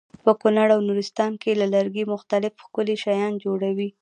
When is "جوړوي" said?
3.45-3.89